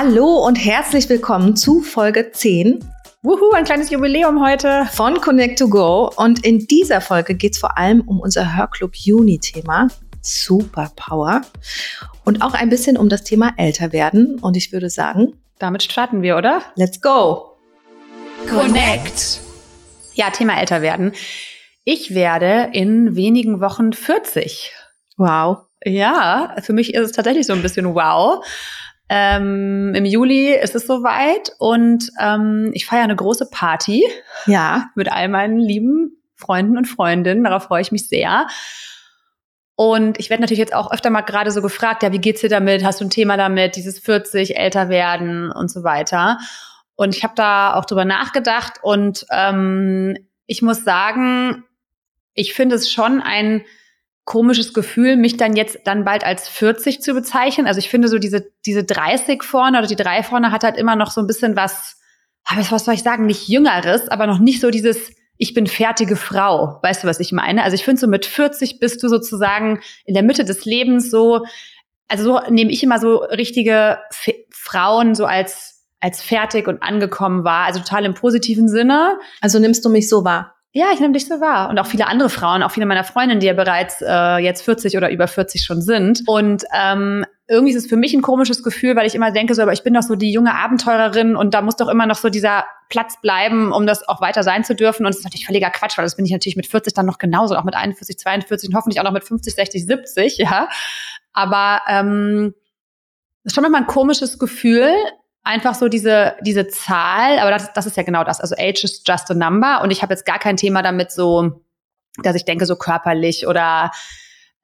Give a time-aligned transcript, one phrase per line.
[0.00, 2.78] Hallo und herzlich willkommen zu Folge 10
[3.22, 4.86] Wuhu, ein kleines Jubiläum heute.
[4.92, 6.08] von Connect to Go.
[6.14, 9.88] Und in dieser Folge geht es vor allem um unser Hörclub Juni-Thema
[10.22, 11.40] Superpower
[12.24, 14.38] und auch ein bisschen um das Thema älter werden.
[14.38, 16.62] Und ich würde sagen, Damit starten wir, oder?
[16.76, 17.56] let's go.
[18.48, 19.40] Connect.
[20.14, 21.10] Ja, Thema älter werden.
[21.82, 24.70] Ich werde in wenigen Wochen 40.
[25.16, 25.64] Wow.
[25.84, 28.44] Ja, für mich ist es tatsächlich so ein bisschen wow.
[29.08, 34.04] Ähm, Im Juli ist es soweit und ähm, ich feiere eine große Party
[34.46, 37.44] Ja, mit all meinen lieben Freunden und Freundinnen.
[37.44, 38.46] Darauf freue ich mich sehr.
[39.74, 42.48] Und ich werde natürlich jetzt auch öfter mal gerade so gefragt, ja, wie geht's dir
[42.48, 42.84] damit?
[42.84, 43.76] Hast du ein Thema damit?
[43.76, 46.38] Dieses 40, älter werden und so weiter.
[46.96, 51.64] Und ich habe da auch drüber nachgedacht und ähm, ich muss sagen,
[52.34, 53.62] ich finde es schon ein
[54.28, 57.66] komisches Gefühl, mich dann jetzt dann bald als 40 zu bezeichnen.
[57.66, 60.96] Also ich finde so diese, diese 30 vorne oder die 3 vorne hat halt immer
[60.96, 61.96] noch so ein bisschen was,
[62.44, 66.14] aber was soll ich sagen, nicht jüngeres, aber noch nicht so dieses, ich bin fertige
[66.14, 66.78] Frau.
[66.82, 67.62] Weißt du, was ich meine?
[67.62, 71.46] Also ich finde so mit 40 bist du sozusagen in der Mitte des Lebens so,
[72.06, 77.44] also so nehme ich immer so richtige F Frauen so als, als fertig und angekommen
[77.44, 77.64] wahr.
[77.64, 79.18] Also total im positiven Sinne.
[79.40, 80.57] also nimmst du mich so wahr.
[80.78, 81.70] Ja, ich nehme dich so wahr.
[81.70, 84.96] Und auch viele andere Frauen, auch viele meiner Freundinnen, die ja bereits äh, jetzt 40
[84.96, 86.22] oder über 40 schon sind.
[86.28, 89.62] Und ähm, irgendwie ist es für mich ein komisches Gefühl, weil ich immer denke, so,
[89.62, 92.28] aber ich bin doch so die junge Abenteurerin und da muss doch immer noch so
[92.28, 95.04] dieser Platz bleiben, um das auch weiter sein zu dürfen.
[95.04, 97.18] Und das ist natürlich völliger Quatsch, weil das bin ich natürlich mit 40 dann noch
[97.18, 100.68] genauso, auch mit 41, 42 und hoffentlich auch noch mit 50, 60, 70, ja.
[101.32, 102.54] Aber ähm,
[103.42, 104.92] das ist schon immer ein komisches Gefühl,
[105.48, 108.40] einfach so diese, diese Zahl, aber das, das ist ja genau das.
[108.40, 111.62] Also age is just a number und ich habe jetzt gar kein Thema damit so,
[112.22, 113.90] dass ich denke, so körperlich oder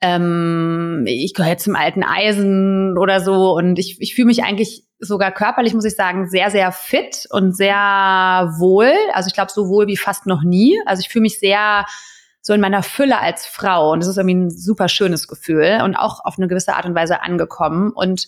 [0.03, 5.33] ähm, ich gehöre zum alten Eisen oder so und ich, ich fühle mich eigentlich sogar
[5.33, 7.75] körperlich, muss ich sagen, sehr, sehr fit und sehr
[8.59, 8.93] wohl.
[9.15, 10.79] Also ich glaube, so wohl wie fast noch nie.
[10.85, 11.87] Also ich fühle mich sehr
[12.43, 15.97] so in meiner Fülle als Frau und das ist irgendwie ein super schönes Gefühl und
[15.97, 18.27] auch auf eine gewisse Art und Weise angekommen und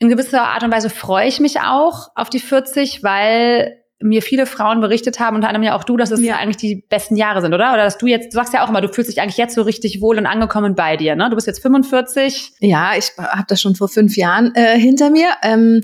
[0.00, 4.46] in gewisser Art und Weise freue ich mich auch auf die 40, weil mir viele
[4.46, 7.42] Frauen berichtet haben, unter anderem ja auch du, dass es ja eigentlich die besten Jahre
[7.42, 7.74] sind, oder?
[7.74, 9.60] Oder dass du jetzt, du sagst ja auch immer, du fühlst dich eigentlich jetzt so
[9.60, 11.28] richtig wohl und angekommen bei dir, ne?
[11.28, 12.52] Du bist jetzt 45.
[12.60, 15.28] Ja, ich habe das schon vor fünf Jahren äh, hinter mir.
[15.42, 15.82] Ähm,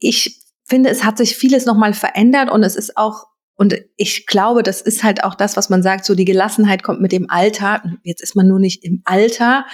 [0.00, 4.64] ich finde, es hat sich vieles nochmal verändert und es ist auch, und ich glaube,
[4.64, 7.80] das ist halt auch das, was man sagt, so die Gelassenheit kommt mit dem Alter.
[8.02, 9.66] Jetzt ist man nur nicht im Alter.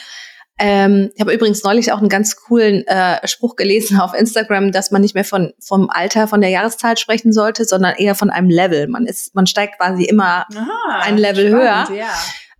[0.59, 4.91] Ähm, ich habe übrigens neulich auch einen ganz coolen äh, Spruch gelesen auf Instagram, dass
[4.91, 8.51] man nicht mehr von vom Alter, von der Jahreszahl sprechen sollte, sondern eher von einem
[8.51, 8.89] Level.
[8.89, 11.97] Man ist, man steigt quasi immer Aha, Ein Level spannend, höher.
[11.97, 12.11] Ja.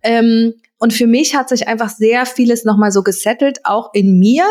[0.03, 4.45] ähm, und für mich hat sich einfach sehr vieles nochmal so gesettelt, auch in mir.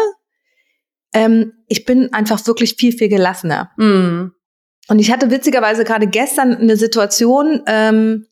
[1.14, 3.70] Ähm, ich bin einfach wirklich viel, viel gelassener.
[3.78, 4.32] Mm.
[4.88, 8.26] Und ich hatte witzigerweise gerade gestern eine Situation, ähm,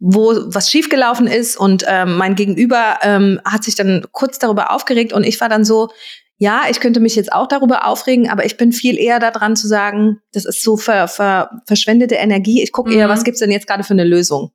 [0.00, 5.12] wo was schiefgelaufen ist und ähm, mein Gegenüber ähm, hat sich dann kurz darüber aufgeregt
[5.12, 5.88] und ich war dann so,
[6.36, 9.66] ja, ich könnte mich jetzt auch darüber aufregen, aber ich bin viel eher daran zu
[9.66, 12.62] sagen, das ist so ver, ver, verschwendete Energie.
[12.62, 13.10] Ich gucke eher, Mhm.
[13.10, 14.52] was gibt's denn jetzt gerade für eine Lösung?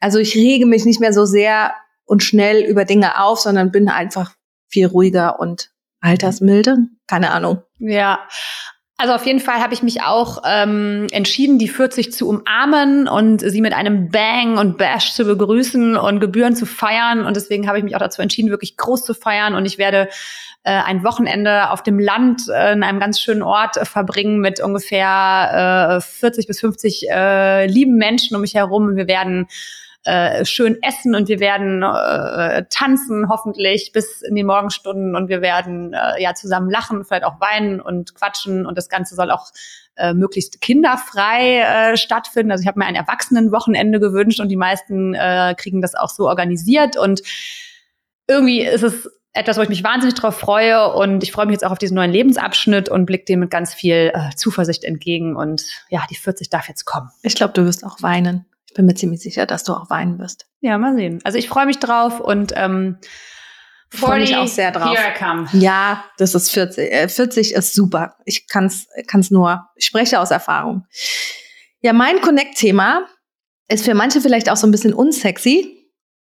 [0.00, 1.74] Also ich rege mich nicht mehr so sehr
[2.06, 4.34] und schnell über Dinge auf, sondern bin einfach
[4.68, 5.70] viel ruhiger und
[6.00, 6.78] altersmilde.
[7.06, 7.62] Keine Ahnung.
[7.78, 8.20] Ja.
[9.00, 13.40] Also auf jeden Fall habe ich mich auch ähm, entschieden, die 40 zu umarmen und
[13.40, 17.24] sie mit einem Bang und Bash zu begrüßen und Gebühren zu feiern.
[17.24, 19.54] Und deswegen habe ich mich auch dazu entschieden, wirklich groß zu feiern.
[19.54, 20.10] Und ich werde
[20.64, 24.60] äh, ein Wochenende auf dem Land äh, in einem ganz schönen Ort äh, verbringen mit
[24.60, 28.84] ungefähr äh, 40 bis 50 äh, lieben Menschen um mich herum.
[28.84, 29.48] Und wir werden
[30.04, 35.42] äh, schön essen und wir werden äh, tanzen hoffentlich bis in die Morgenstunden und wir
[35.42, 39.48] werden äh, ja zusammen lachen, vielleicht auch weinen und quatschen und das Ganze soll auch
[39.96, 41.58] äh, möglichst kinderfrei
[41.92, 42.50] äh, stattfinden.
[42.50, 46.28] Also ich habe mir ein Erwachsenenwochenende gewünscht und die meisten äh, kriegen das auch so
[46.28, 47.20] organisiert und
[48.26, 51.64] irgendwie ist es etwas, wo ich mich wahnsinnig drauf freue und ich freue mich jetzt
[51.64, 55.64] auch auf diesen neuen Lebensabschnitt und blicke dem mit ganz viel äh, Zuversicht entgegen und
[55.88, 57.10] ja, die 40 darf jetzt kommen.
[57.22, 58.46] Ich glaube, du wirst auch weinen.
[58.70, 60.46] Ich bin mir ziemlich sicher, dass du auch weinen wirst.
[60.60, 61.18] Ja, mal sehen.
[61.24, 62.98] Also ich freue mich drauf und ähm,
[63.92, 64.96] Freu mich auch sehr drauf.
[64.96, 65.48] Here I come.
[65.54, 66.92] Ja, das ist 40.
[66.92, 68.14] Äh, 40 ist super.
[68.24, 70.86] Ich kann's, kann's nur, ich spreche aus Erfahrung.
[71.80, 73.08] Ja, mein Connect-Thema
[73.66, 75.76] ist für manche vielleicht auch so ein bisschen unsexy.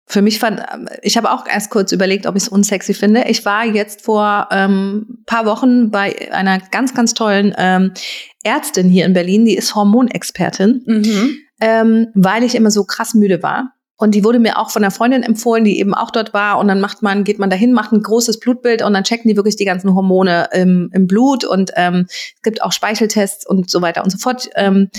[0.05, 0.61] Für mich fand,
[1.01, 3.23] ich habe auch erst kurz überlegt, ob ich es unsexy finde.
[3.27, 7.93] Ich war jetzt vor ähm, paar Wochen bei einer ganz, ganz tollen ähm,
[8.43, 11.37] Ärztin hier in Berlin, die ist Hormonexpertin, Mhm.
[11.59, 13.73] Ähm, weil ich immer so krass müde war.
[13.99, 16.59] Und die wurde mir auch von einer Freundin empfohlen, die eben auch dort war.
[16.59, 19.35] Und dann macht man, geht man dahin, macht ein großes Blutbild und dann checken die
[19.35, 21.43] wirklich die ganzen Hormone im, im Blut.
[21.43, 24.49] Und ähm, es gibt auch Speicheltests und so weiter und so fort.
[24.55, 24.89] Ähm,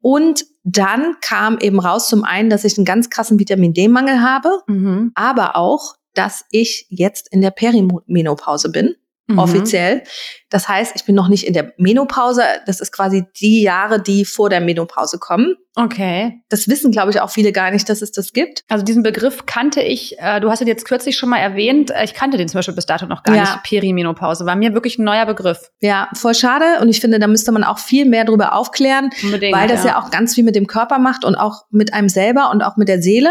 [0.00, 4.48] und dann kam eben raus zum einen, dass ich einen ganz krassen Vitamin D-Mangel habe,
[4.66, 5.12] mhm.
[5.14, 8.94] aber auch, dass ich jetzt in der Perimenopause bin
[9.28, 9.38] mhm.
[9.38, 10.02] offiziell.
[10.50, 12.42] Das heißt, ich bin noch nicht in der Menopause.
[12.66, 15.54] Das ist quasi die Jahre, die vor der Menopause kommen.
[15.76, 16.40] Okay.
[16.48, 18.64] Das wissen, glaube ich, auch viele gar nicht, dass es das gibt.
[18.68, 22.02] Also diesen Begriff kannte ich, äh, du hast ihn jetzt kürzlich schon mal erwähnt, äh,
[22.02, 23.42] ich kannte den zum Beispiel bis dato noch gar ja.
[23.42, 24.46] nicht, Perimenopause.
[24.46, 25.70] War mir wirklich ein neuer Begriff.
[25.80, 26.80] Ja, voll schade.
[26.80, 29.90] Und ich finde, da müsste man auch viel mehr drüber aufklären, Unbedingt, weil das ja.
[29.90, 32.76] ja auch ganz viel mit dem Körper macht und auch mit einem selber und auch
[32.76, 33.30] mit der Seele.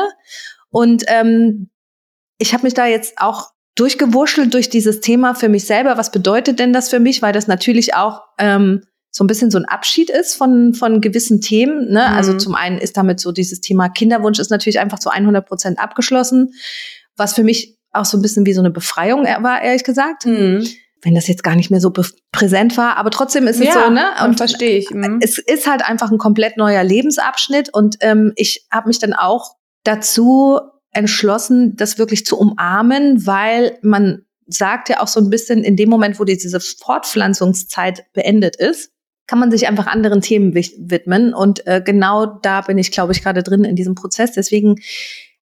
[0.70, 1.70] Und ähm,
[2.38, 5.98] ich habe mich da jetzt auch durchgewurschtelt durch dieses Thema für mich selber.
[5.98, 7.22] Was bedeutet denn das für mich?
[7.22, 8.82] Weil das natürlich auch ähm,
[9.12, 11.92] so ein bisschen so ein Abschied ist von, von gewissen Themen.
[11.92, 12.04] Ne?
[12.04, 12.18] Also mhm.
[12.18, 15.80] Also zum einen ist damit so dieses Thema Kinderwunsch ist natürlich einfach zu 100 Prozent
[15.80, 16.54] abgeschlossen,
[17.16, 20.26] was für mich auch so ein bisschen wie so eine Befreiung war, ehrlich gesagt.
[20.26, 20.68] Mhm.
[21.04, 21.94] Wenn das jetzt gar nicht mehr so
[22.32, 24.04] präsent war, aber trotzdem ist es ja, so, ne?
[24.26, 24.90] Und verstehe ich.
[24.90, 25.20] Mhm.
[25.22, 29.56] Es ist halt einfach ein komplett neuer Lebensabschnitt und ähm, ich habe mich dann auch
[29.84, 30.60] dazu
[30.98, 35.90] entschlossen, das wirklich zu umarmen, weil man sagt ja auch so ein bisschen, in dem
[35.90, 38.92] Moment, wo diese Fortpflanzungszeit beendet ist,
[39.28, 41.36] kann man sich einfach anderen Themen widmen.
[41.36, 44.32] Und äh, genau da bin ich, glaube ich, gerade drin in diesem Prozess.
[44.32, 44.78] Deswegen,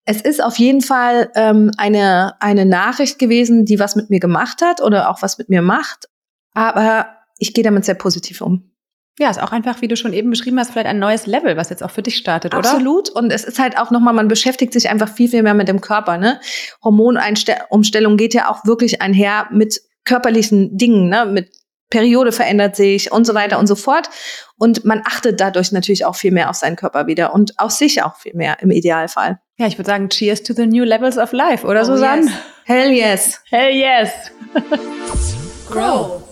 [0.03, 4.61] es ist auf jeden Fall ähm, eine, eine Nachricht gewesen, die was mit mir gemacht
[4.61, 6.09] hat oder auch was mit mir macht.
[6.53, 7.07] Aber
[7.37, 8.71] ich gehe damit sehr positiv um.
[9.17, 11.69] Ja, ist auch einfach, wie du schon eben beschrieben hast, vielleicht ein neues Level, was
[11.69, 12.69] jetzt auch für dich startet, oder?
[12.69, 13.09] Absolut.
[13.09, 15.79] Und es ist halt auch nochmal, man beschäftigt sich einfach viel, viel mehr mit dem
[15.79, 16.17] Körper.
[16.17, 16.41] Ne?
[16.83, 21.25] Hormonumstellung geht ja auch wirklich einher mit körperlichen Dingen, ne?
[21.25, 21.49] mit
[21.89, 24.09] Periode verändert sich und so weiter und so fort.
[24.57, 28.03] Und man achtet dadurch natürlich auch viel mehr auf seinen Körper wieder und auf sich
[28.03, 29.39] auch viel mehr im Idealfall.
[29.57, 32.23] Ja, ich würde sagen, cheers to the new levels of life, oder oh, Susanne?
[32.23, 32.33] Yes.
[32.65, 33.41] Hell yes.
[33.49, 34.11] Hell yes.
[35.69, 36.24] Grow.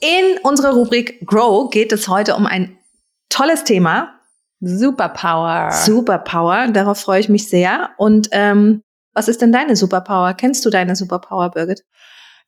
[0.00, 2.76] In unserer Rubrik Grow geht es heute um ein
[3.28, 4.12] tolles Thema.
[4.60, 5.70] Superpower.
[5.72, 7.90] Superpower, darauf freue ich mich sehr.
[7.96, 8.82] Und ähm,
[9.14, 10.34] was ist denn deine Superpower?
[10.34, 11.82] Kennst du deine Superpower, Birgit?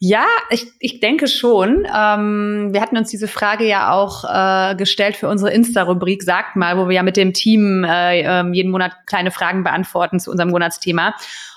[0.00, 1.86] Ja, ich, ich denke schon.
[1.86, 6.78] Ähm, wir hatten uns diese Frage ja auch äh, gestellt für unsere Insta-Rubrik, sagt mal,
[6.78, 10.50] wo wir ja mit dem Team äh, äh, jeden Monat kleine Fragen beantworten zu unserem
[10.50, 11.14] Monatsthema.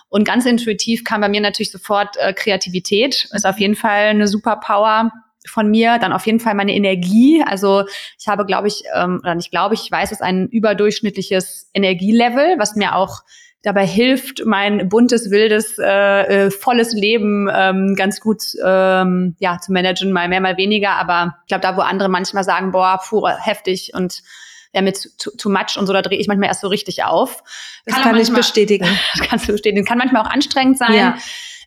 [0.10, 3.30] Und ganz intuitiv kam bei mir natürlich sofort äh, Kreativität.
[3.32, 5.12] Ist auf jeden Fall eine Superpower
[5.52, 7.44] von mir, dann auf jeden Fall meine Energie.
[7.46, 7.84] Also
[8.18, 12.56] ich habe, glaube ich, ähm, oder nicht glaube ich, ich weiß, es ein überdurchschnittliches Energielevel,
[12.58, 13.22] was mir auch
[13.64, 19.72] dabei hilft, mein buntes, wildes, äh, äh, volles Leben ähm, ganz gut ähm, ja, zu
[19.72, 20.92] managen, mal mehr, mal weniger.
[20.94, 24.24] Aber ich glaube, da, wo andere manchmal sagen, boah, puh, heftig und
[24.74, 27.44] ja, mit too, too much und so, da drehe ich manchmal erst so richtig auf.
[27.86, 28.86] Das kann, kann manchmal, ich bestätigen.
[29.18, 29.86] Das kannst du bestätigen.
[29.86, 30.94] Kann manchmal auch anstrengend sein.
[30.94, 31.18] Ja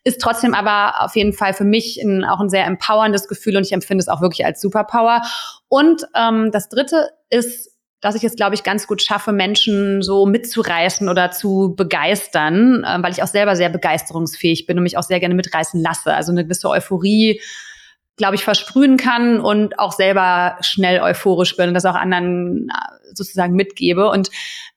[0.04, 3.64] ist trotzdem aber auf jeden Fall für mich ein, auch ein sehr empowerndes Gefühl und
[3.64, 5.22] ich empfinde es auch wirklich als Superpower.
[5.68, 7.74] Und ähm, das Dritte ist
[8.04, 13.02] dass ich es, glaube ich, ganz gut schaffe, Menschen so mitzureißen oder zu begeistern, äh,
[13.02, 16.12] weil ich auch selber sehr begeisterungsfähig bin und mich auch sehr gerne mitreißen lasse.
[16.12, 17.40] Also eine gewisse Euphorie,
[18.18, 23.14] glaube ich, versprühen kann und auch selber schnell euphorisch bin und das auch anderen äh,
[23.14, 24.10] sozusagen mitgebe.
[24.10, 24.28] Und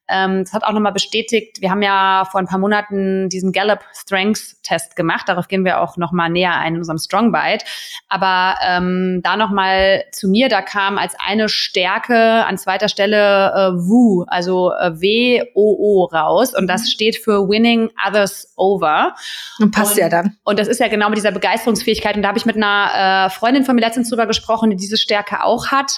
[0.08, 3.80] ähm, das hat auch nochmal bestätigt, wir haben ja vor ein paar Monaten diesen Gallup
[3.92, 5.28] Strengths Test gemacht.
[5.28, 7.64] Darauf gehen wir auch nochmal näher ein in unserem Strong Bite.
[8.08, 13.72] Aber ähm, da nochmal zu mir, da kam als eine Stärke an zweiter Stelle äh,
[13.76, 16.54] WO, also äh, W-O-O raus.
[16.54, 16.86] Und das mhm.
[16.86, 19.14] steht für Winning Others Over.
[19.58, 20.36] Und passt und, ja dann.
[20.44, 22.16] Und das ist ja genau mit dieser Begeisterungsfähigkeit.
[22.16, 24.96] Und da habe ich mit einer äh, Freundin von mir letztens drüber gesprochen, die diese
[24.96, 25.92] Stärke auch hat.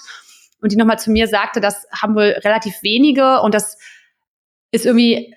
[0.63, 3.79] Und die nochmal zu mir sagte, das haben wohl relativ wenige und das
[4.71, 5.35] ist irgendwie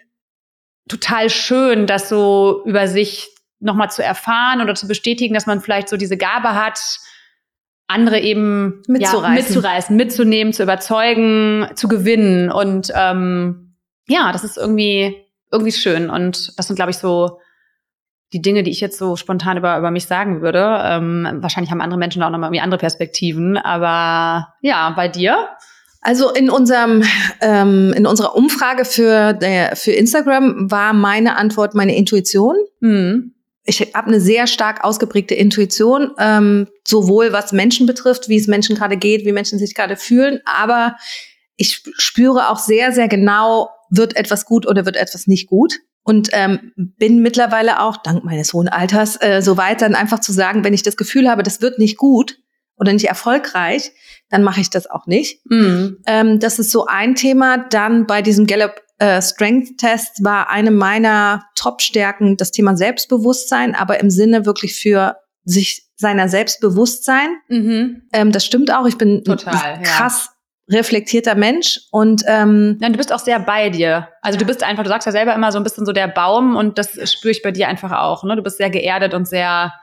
[0.88, 5.90] total schön, das so über sich nochmal zu erfahren oder zu bestätigen, dass man vielleicht
[5.90, 6.80] so diese Gabe hat,
[7.88, 12.52] andere eben mitzureißen, ja, mitzureißen mitzunehmen, zu überzeugen, zu gewinnen.
[12.52, 13.76] Und ähm,
[14.08, 15.16] ja, das ist irgendwie,
[15.52, 16.10] irgendwie schön.
[16.10, 17.40] Und das sind, glaube ich, so
[18.34, 20.82] die Dinge, die ich jetzt so spontan über, über mich sagen würde.
[20.84, 23.58] Ähm, wahrscheinlich haben andere Menschen auch nochmal irgendwie andere Perspektiven.
[23.58, 25.50] Aber ja, bei dir?
[26.04, 27.04] Also in unserem
[27.40, 32.56] ähm, in unserer Umfrage für der, für Instagram war meine Antwort meine Intuition.
[32.82, 33.34] Mhm.
[33.64, 38.76] Ich habe eine sehr stark ausgeprägte Intuition, ähm, sowohl was Menschen betrifft, wie es Menschen
[38.76, 40.98] gerade geht, wie Menschen sich gerade fühlen, aber
[41.56, 45.80] ich spüre auch sehr sehr genau, wird etwas gut oder wird etwas nicht gut.
[46.06, 50.34] Und ähm, bin mittlerweile auch, dank meines hohen Alters, äh, so weit dann einfach zu
[50.34, 52.40] sagen, wenn ich das Gefühl habe, das wird nicht gut
[52.76, 53.94] oder nicht erfolgreich,
[54.34, 55.46] dann mache ich das auch nicht.
[55.46, 55.98] Mhm.
[56.08, 57.60] Ähm, das ist so ein Thema.
[57.70, 64.00] Dann bei diesem Gallup äh, Strength Test war eine meiner Top-Stärken das Thema Selbstbewusstsein, aber
[64.00, 67.30] im Sinne wirklich für sich seiner Selbstbewusstsein.
[67.48, 68.02] Mhm.
[68.12, 68.88] Ähm, das stimmt auch.
[68.88, 70.32] Ich bin Total, krass
[70.68, 70.78] ja.
[70.80, 74.10] reflektierter Mensch und ähm, Nein, du bist auch sehr bei dir.
[74.24, 76.56] Also du bist einfach, du sagst ja selber immer so ein bisschen so der Baum
[76.56, 78.24] und das spüre ich bei dir einfach auch.
[78.24, 78.36] Ne?
[78.36, 79.74] Du bist sehr geerdet und sehr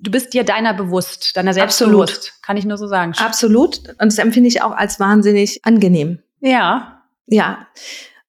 [0.00, 2.06] du bist dir deiner bewusst, deiner selbst Absolut.
[2.06, 3.12] bewusst, kann ich nur so sagen.
[3.18, 3.78] Absolut.
[3.88, 6.20] Und das empfinde ich auch als wahnsinnig angenehm.
[6.40, 7.02] Ja.
[7.26, 7.66] Ja.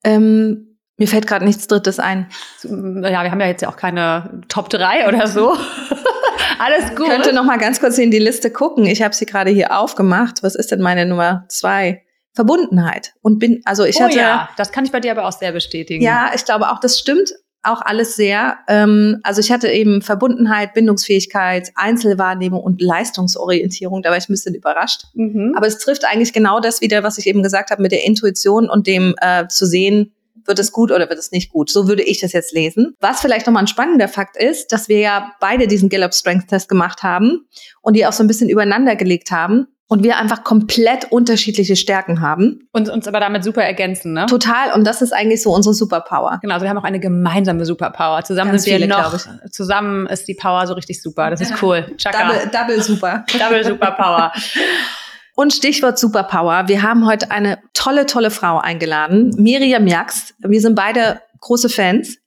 [0.03, 2.27] Ähm, mir fällt gerade nichts Drittes ein.
[2.63, 5.55] Ja, wir haben ja jetzt ja auch keine Top 3 oder so.
[6.59, 7.07] Alles gut.
[7.07, 8.85] Ich könnte noch mal ganz kurz in die Liste gucken.
[8.85, 10.43] Ich habe sie gerade hier aufgemacht.
[10.43, 12.03] Was ist denn meine Nummer zwei?
[12.33, 13.13] Verbundenheit.
[13.21, 14.17] Und bin, also ich oh, hatte.
[14.17, 16.03] Ja, das kann ich bei dir aber auch sehr bestätigen.
[16.03, 18.57] Ja, ich glaube auch, das stimmt auch alles sehr.
[18.67, 24.01] Ähm, also ich hatte eben Verbundenheit, Bindungsfähigkeit, Einzelwahrnehmung und Leistungsorientierung.
[24.01, 25.03] Da war ich ein bisschen überrascht.
[25.13, 25.53] Mhm.
[25.55, 28.69] Aber es trifft eigentlich genau das wieder, was ich eben gesagt habe mit der Intuition
[28.69, 30.13] und dem äh, zu sehen,
[30.45, 31.69] wird es gut oder wird es nicht gut?
[31.69, 32.95] So würde ich das jetzt lesen.
[32.99, 36.69] Was vielleicht nochmal ein spannender Fakt ist, dass wir ja beide diesen Gallup Strength Test
[36.69, 37.47] gemacht haben
[37.81, 42.21] und die auch so ein bisschen übereinander gelegt haben und wir einfach komplett unterschiedliche Stärken
[42.21, 42.69] haben.
[42.71, 44.27] Und uns aber damit super ergänzen, ne?
[44.27, 44.71] Total.
[44.73, 46.37] Und das ist eigentlich so unsere Superpower.
[46.43, 48.23] Genau, also wir haben auch eine gemeinsame Superpower.
[48.23, 49.17] Zusammen Ganz sind wir viele, noch,
[49.49, 51.31] zusammen ist die Power so richtig super.
[51.31, 51.91] Das ist cool.
[51.97, 52.27] Chaka.
[52.27, 53.25] Double, double super.
[53.37, 54.31] double Superpower.
[55.35, 56.67] Und Stichwort Superpower.
[56.67, 59.33] Wir haben heute eine tolle, tolle Frau eingeladen.
[59.37, 60.35] Miriam Jax.
[60.39, 62.17] Wir sind beide große Fans.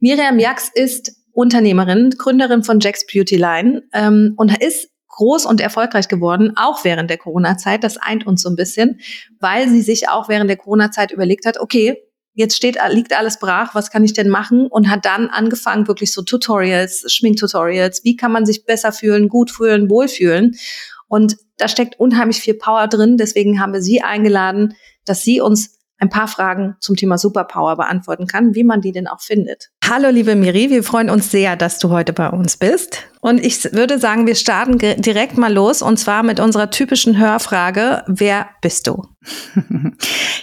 [0.00, 6.08] Miriam Jax ist Unternehmerin, Gründerin von Jax Beauty Line ähm, und ist groß und erfolgreich
[6.08, 7.82] geworden, auch während der Corona-Zeit.
[7.84, 9.00] Das eint uns so ein bisschen,
[9.40, 11.96] weil sie sich auch während der Corona-Zeit überlegt hat, okay,
[12.34, 14.66] jetzt steht, liegt alles brach, was kann ich denn machen?
[14.66, 19.50] Und hat dann angefangen, wirklich so Tutorials, Schminktutorials, wie kann man sich besser fühlen, gut
[19.50, 20.54] fühlen, wohlfühlen.
[21.08, 23.16] Und da steckt unheimlich viel Power drin.
[23.16, 24.74] Deswegen haben wir sie eingeladen,
[25.06, 29.06] dass sie uns ein paar Fragen zum Thema Superpower beantworten kann, wie man die denn
[29.06, 29.70] auch findet.
[29.82, 33.04] Hallo liebe Miri, wir freuen uns sehr, dass du heute bei uns bist.
[33.26, 38.04] Und ich würde sagen, wir starten direkt mal los und zwar mit unserer typischen Hörfrage,
[38.06, 39.02] wer bist du?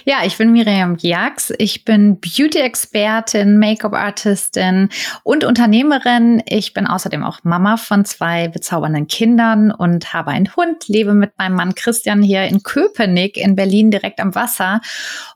[0.06, 1.50] Ja, ich bin Miriam Giax.
[1.56, 4.90] Ich bin Beauty-Expertin, Make-up-Artistin
[5.22, 6.42] und Unternehmerin.
[6.46, 11.38] Ich bin außerdem auch Mama von zwei bezaubernden Kindern und habe einen Hund, lebe mit
[11.38, 14.82] meinem Mann Christian hier in Köpenick in Berlin direkt am Wasser.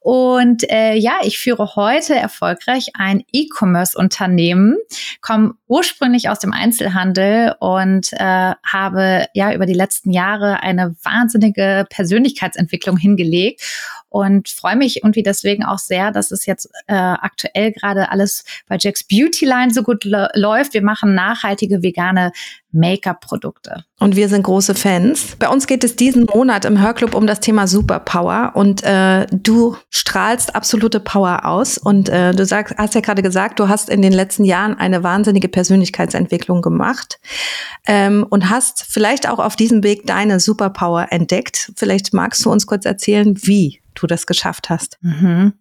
[0.01, 4.77] Und äh, ja, ich führe heute erfolgreich ein E-Commerce-Unternehmen,
[5.23, 11.87] komme ursprünglich aus dem Einzelhandel und äh, habe ja über die letzten Jahre eine wahnsinnige
[11.89, 13.19] Persönlichkeitsentwicklung hingelegt.
[13.29, 13.63] gelegt
[14.09, 18.77] und freue mich irgendwie deswegen auch sehr, dass es jetzt äh, aktuell gerade alles bei
[18.79, 20.75] Jack's Beauty Line so gut läuft.
[20.75, 22.33] Wir machen nachhaltige vegane
[22.71, 23.85] Make-up-Produkte.
[23.99, 25.37] Und wir sind große Fans.
[25.39, 29.77] Bei uns geht es diesen Monat im Hörclub um das Thema Superpower und äh, du
[29.91, 34.03] strahlst absolute Power aus und äh, du sagst, hast ja gerade gesagt, du hast in
[34.03, 37.19] den letzten Jahren eine wahnsinnige Persönlichkeitsentwicklung gemacht
[37.87, 41.73] ähm, und hast vielleicht auch auf diesem Weg deine Superpower entdeckt.
[41.75, 44.99] Vielleicht magst du uns kurz erzählen, wie du das geschafft hast.
[45.01, 45.55] Mhm.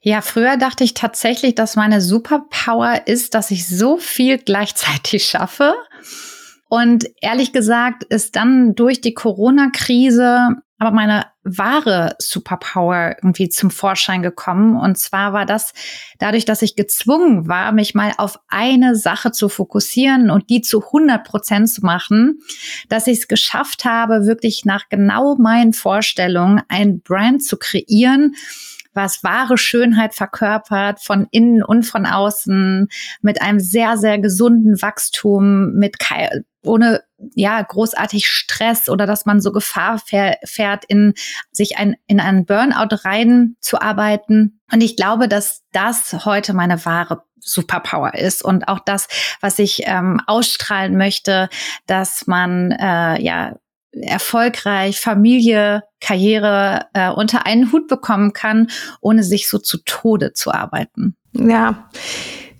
[0.00, 5.74] Ja, früher dachte ich tatsächlich, dass meine Superpower ist, dass ich so viel gleichzeitig schaffe.
[6.68, 14.20] Und ehrlich gesagt ist dann durch die Corona-Krise aber meine wahre Superpower irgendwie zum Vorschein
[14.20, 14.76] gekommen.
[14.76, 15.74] Und zwar war das
[16.18, 20.84] dadurch, dass ich gezwungen war, mich mal auf eine Sache zu fokussieren und die zu
[20.84, 22.40] 100 Prozent zu machen,
[22.88, 28.34] dass ich es geschafft habe, wirklich nach genau meinen Vorstellungen ein Brand zu kreieren,
[28.92, 32.88] was wahre Schönheit verkörpert, von innen und von außen,
[33.20, 35.96] mit einem sehr, sehr gesunden Wachstum, mit
[36.64, 37.02] ohne
[37.34, 41.14] ja großartig Stress oder dass man so Gefahr fährt, in
[41.50, 44.60] sich ein, in einen Burnout rein zu arbeiten.
[44.72, 49.08] Und ich glaube, dass das heute meine wahre Superpower ist und auch das,
[49.40, 51.48] was ich ähm, ausstrahlen möchte,
[51.86, 53.56] dass man äh, ja
[53.92, 58.68] erfolgreich Familie, Karriere äh, unter einen Hut bekommen kann,
[59.00, 61.16] ohne sich so zu Tode zu arbeiten.
[61.32, 61.90] Ja.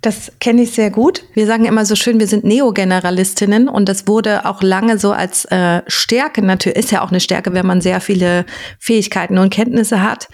[0.03, 1.25] Das kenne ich sehr gut.
[1.33, 5.45] Wir sagen immer so schön, wir sind Neogeneralistinnen und das wurde auch lange so als
[5.47, 8.45] äh, Stärke, natürlich ist ja auch eine Stärke, wenn man sehr viele
[8.81, 10.29] Fähigkeiten und Kenntnisse hat.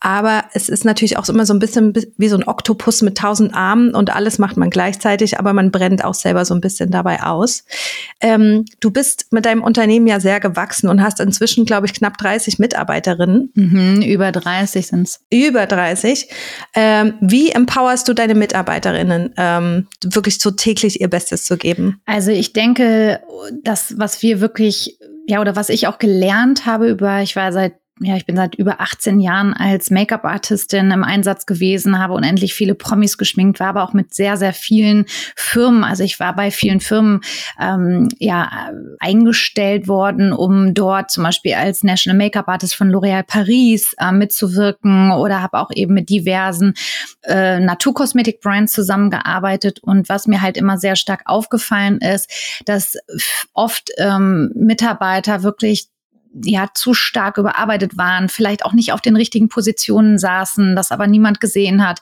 [0.00, 3.54] Aber es ist natürlich auch immer so ein bisschen wie so ein Oktopus mit tausend
[3.54, 7.22] Armen und alles macht man gleichzeitig, aber man brennt auch selber so ein bisschen dabei
[7.22, 7.64] aus.
[8.20, 12.16] Ähm, du bist mit deinem Unternehmen ja sehr gewachsen und hast inzwischen, glaube ich, knapp
[12.18, 13.50] 30 Mitarbeiterinnen.
[13.54, 15.20] Mhm, über 30 sind's.
[15.32, 16.28] Über 30.
[16.74, 22.00] Ähm, wie empowerst du deine Mitarbeiterinnen, ähm, wirklich so täglich ihr Bestes zu geben?
[22.06, 23.20] Also ich denke,
[23.64, 27.74] das, was wir wirklich, ja, oder was ich auch gelernt habe über, ich war seit
[28.00, 32.74] ja, ich bin seit über 18 Jahren als Make-up-Artistin im Einsatz gewesen, habe unendlich viele
[32.74, 35.84] Promis geschminkt, war aber auch mit sehr, sehr vielen Firmen.
[35.84, 37.20] Also ich war bei vielen Firmen
[37.60, 44.12] ähm, ja eingestellt worden, um dort zum Beispiel als National Make-up-Artist von L'Oréal Paris äh,
[44.12, 46.74] mitzuwirken oder habe auch eben mit diversen
[47.24, 49.80] äh, Naturkosmetik-Brands zusammengearbeitet.
[49.82, 52.30] Und was mir halt immer sehr stark aufgefallen ist,
[52.64, 52.96] dass
[53.54, 55.88] oft ähm, Mitarbeiter wirklich
[56.44, 61.06] ja zu stark überarbeitet waren, vielleicht auch nicht auf den richtigen Positionen saßen, das aber
[61.06, 62.00] niemand gesehen hat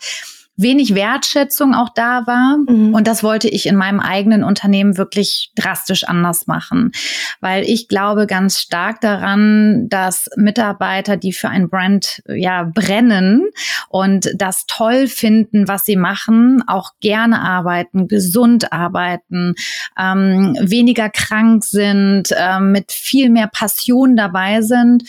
[0.56, 2.56] wenig Wertschätzung auch da war.
[2.58, 2.94] Mhm.
[2.94, 6.92] Und das wollte ich in meinem eigenen Unternehmen wirklich drastisch anders machen,
[7.40, 13.48] weil ich glaube ganz stark daran, dass Mitarbeiter, die für ein Brand ja brennen
[13.88, 19.54] und das toll finden, was sie machen, auch gerne arbeiten, gesund arbeiten,
[19.98, 25.04] ähm, weniger krank sind, äh, mit viel mehr Passion dabei sind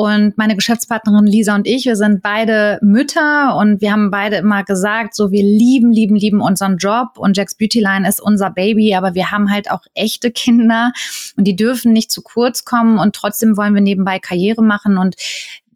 [0.00, 4.64] und meine Geschäftspartnerin Lisa und ich, wir sind beide Mütter und wir haben beide immer
[4.64, 8.94] gesagt, so wir lieben, lieben, lieben unseren Job und Jack's Beauty Line ist unser Baby,
[8.94, 10.92] aber wir haben halt auch echte Kinder
[11.36, 15.16] und die dürfen nicht zu kurz kommen und trotzdem wollen wir nebenbei Karriere machen und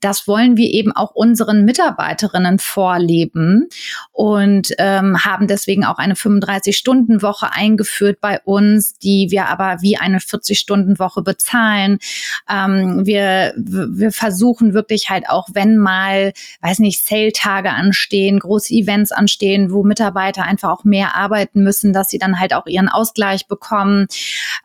[0.04, 3.68] das wollen wir eben auch unseren Mitarbeiterinnen vorleben
[4.12, 10.18] und ähm, haben deswegen auch eine 35-Stunden-Woche eingeführt bei uns, die wir aber wie eine
[10.18, 12.00] 40-Stunden-Woche bezahlen.
[12.50, 19.10] Ähm, wir, wir versuchen wirklich halt auch, wenn mal, weiß nicht, Sale-Tage anstehen, große Events
[19.10, 23.48] anstehen, wo Mitarbeiter einfach auch mehr arbeiten müssen, dass sie dann halt auch ihren Ausgleich
[23.48, 24.06] bekommen.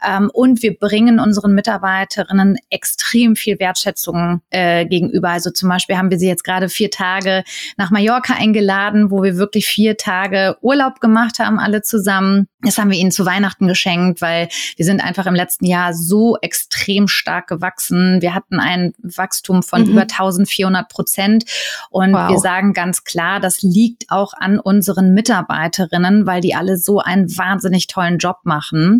[0.05, 6.09] Ähm, und wir bringen unseren Mitarbeiterinnen extrem viel Wertschätzung äh, gegenüber also zum Beispiel haben
[6.09, 7.43] wir sie jetzt gerade vier Tage
[7.77, 12.47] nach Mallorca eingeladen, wo wir wirklich vier Tage Urlaub gemacht haben, alle zusammen.
[12.61, 16.37] Das haben wir ihnen zu Weihnachten geschenkt, weil wir sind einfach im letzten Jahr so
[16.41, 18.21] extrem stark gewachsen.
[18.21, 19.91] Wir hatten ein Wachstum von mhm.
[19.91, 21.45] über 1400 Prozent.
[21.89, 22.29] Und wow.
[22.29, 27.37] wir sagen ganz klar, das liegt auch an unseren Mitarbeiterinnen, weil die alle so einen
[27.37, 28.99] wahnsinnig tollen Job machen.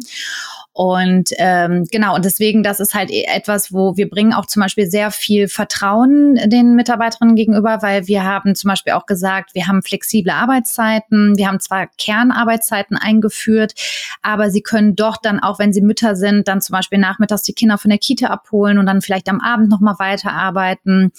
[0.79, 4.89] Und ähm, genau, und deswegen, das ist halt etwas, wo wir bringen auch zum Beispiel
[4.89, 9.83] sehr viel Vertrauen den Mitarbeiterinnen gegenüber, weil wir haben zum Beispiel auch gesagt, wir haben
[9.83, 13.73] flexible Arbeitszeiten, wir haben zwar Kernarbeitszeiten eingeführt,
[14.21, 17.51] aber sie können doch dann auch, wenn sie Mütter sind, dann zum Beispiel nachmittags die
[17.51, 21.11] Kinder von der Kita abholen und dann vielleicht am Abend nochmal weiterarbeiten.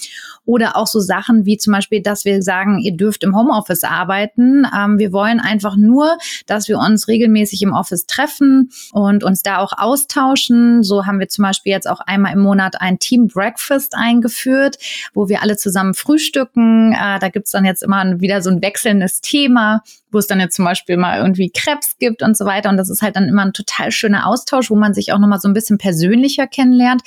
[0.46, 4.66] Oder auch so Sachen wie zum Beispiel, dass wir sagen, ihr dürft im Homeoffice arbeiten.
[4.75, 9.50] Ähm, wir wollen einfach nur, dass wir uns regelmäßig im Office treffen und uns da
[9.51, 10.83] da auch austauschen.
[10.83, 14.79] So haben wir zum Beispiel jetzt auch einmal im Monat ein Team Breakfast eingeführt,
[15.15, 16.93] wo wir alle zusammen frühstücken.
[16.93, 20.57] Äh, da gibt's dann jetzt immer wieder so ein wechselndes Thema, wo es dann jetzt
[20.57, 22.70] zum Beispiel mal irgendwie Krebs gibt und so weiter.
[22.70, 25.40] Und das ist halt dann immer ein total schöner Austausch, wo man sich auch nochmal
[25.40, 27.03] so ein bisschen persönlicher kennenlernt.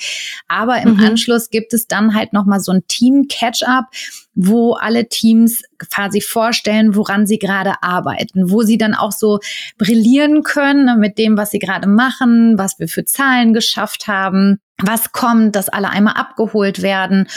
[0.48, 1.04] Aber im mhm.
[1.04, 3.86] Anschluss gibt es dann halt nochmal so ein Team-Catch-up,
[4.34, 9.38] wo alle Teams quasi vorstellen, woran sie gerade arbeiten, wo sie dann auch so
[9.78, 14.60] brillieren können ne, mit dem, was sie gerade machen, was wir für Zahlen geschafft haben
[14.82, 17.28] was kommt, dass alle einmal abgeholt werden.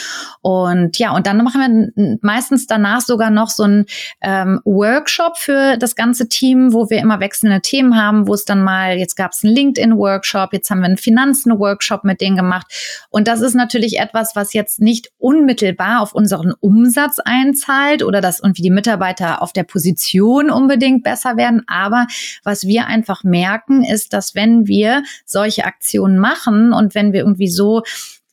[0.42, 3.86] Und ja, und dann machen wir meistens danach sogar noch so ein
[4.22, 8.64] ähm, Workshop für das ganze Team, wo wir immer wechselnde Themen haben, wo es dann
[8.64, 12.68] mal, jetzt gab es einen LinkedIn-Workshop, jetzt haben wir einen Finanzen-Workshop mit denen gemacht.
[13.12, 18.40] Und das ist natürlich etwas, was jetzt nicht unmittelbar auf unseren Umsatz einzahlt oder dass
[18.40, 21.62] irgendwie die Mitarbeiter auf der Position unbedingt besser werden.
[21.68, 22.08] Aber
[22.44, 27.50] was wir einfach merken, ist, dass wenn wir solche Aktionen machen und wenn wir irgendwie
[27.50, 27.84] so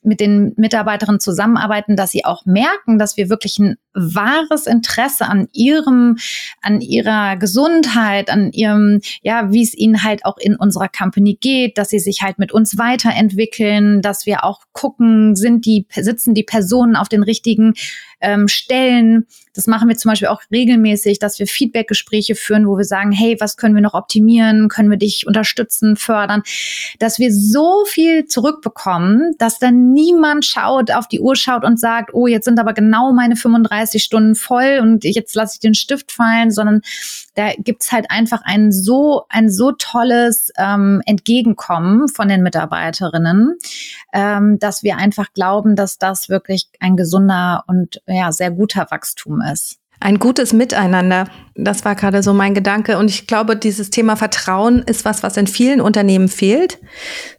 [0.01, 5.47] mit den Mitarbeiterinnen zusammenarbeiten, dass sie auch merken, dass wir wirklich ein wahres Interesse an
[5.53, 6.17] ihrem,
[6.61, 11.77] an ihrer Gesundheit, an ihrem, ja, wie es ihnen halt auch in unserer Company geht,
[11.77, 16.43] dass sie sich halt mit uns weiterentwickeln, dass wir auch gucken, sind die, sitzen die
[16.43, 17.73] Personen auf den richtigen
[18.21, 19.25] ähm, Stellen.
[19.53, 23.37] Das machen wir zum Beispiel auch regelmäßig, dass wir Feedbackgespräche führen, wo wir sagen, hey,
[23.39, 24.67] was können wir noch optimieren?
[24.67, 26.43] Können wir dich unterstützen, fördern?
[26.99, 32.13] Dass wir so viel zurückbekommen, dass dann niemand schaut, auf die Uhr schaut und sagt,
[32.13, 36.11] oh, jetzt sind aber genau meine 35 Stunden voll und jetzt lasse ich den Stift
[36.11, 36.81] fallen, sondern
[37.35, 43.57] da gibt's halt einfach ein so, ein so tolles ähm, Entgegenkommen von den Mitarbeiterinnen,
[44.13, 49.41] ähm, dass wir einfach glauben, dass das wirklich ein gesunder und ja, sehr guter Wachstum
[49.41, 49.79] ist.
[50.05, 51.25] Ein gutes Miteinander.
[51.55, 52.99] Das war gerade so mein Gedanke.
[52.99, 56.77] Und ich glaube, dieses Thema Vertrauen ist was, was in vielen Unternehmen fehlt.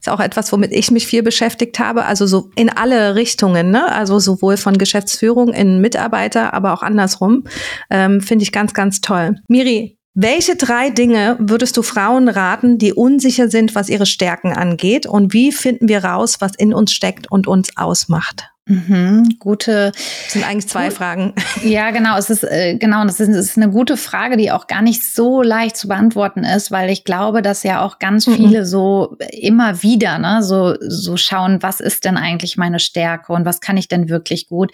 [0.01, 2.07] Ist auch etwas, womit ich mich viel beschäftigt habe.
[2.07, 3.93] Also so in alle Richtungen, ne?
[3.93, 7.45] Also sowohl von Geschäftsführung in Mitarbeiter, aber auch andersrum.
[7.89, 9.37] Ähm, Finde ich ganz, ganz toll.
[9.47, 15.07] Miri, welche drei Dinge würdest du Frauen raten, die unsicher sind, was ihre Stärken angeht?
[15.07, 18.56] Und wie finden wir raus, was in uns steckt und uns ausmacht?
[18.69, 19.93] Mhm, gute.
[19.93, 21.35] Das sind eigentlich zwei Fragen.
[21.63, 22.19] Ja, genau.
[22.19, 23.05] Es ist äh, genau.
[23.05, 26.45] Das ist, es ist eine gute Frage, die auch gar nicht so leicht zu beantworten
[26.45, 28.35] ist, weil ich glaube, dass ja auch ganz mhm.
[28.35, 33.45] viele so immer wieder ne, so so schauen, was ist denn eigentlich meine Stärke und
[33.45, 34.73] was kann ich denn wirklich gut.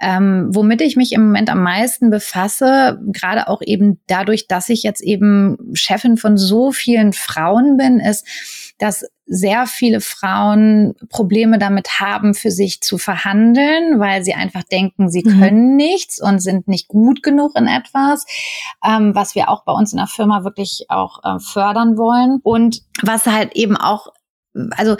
[0.00, 4.82] Ähm, womit ich mich im Moment am meisten befasse, gerade auch eben dadurch, dass ich
[4.82, 8.26] jetzt eben Chefin von so vielen Frauen bin, ist
[8.78, 15.10] dass sehr viele Frauen Probleme damit haben, für sich zu verhandeln, weil sie einfach denken,
[15.10, 15.40] sie mhm.
[15.40, 18.26] können nichts und sind nicht gut genug in etwas,
[18.84, 22.40] ähm, was wir auch bei uns in der Firma wirklich auch äh, fördern wollen.
[22.42, 24.08] Und was halt eben auch
[24.76, 24.96] also